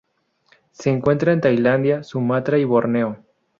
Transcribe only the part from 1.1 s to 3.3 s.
en Tailandia, Sumatra y Borneo.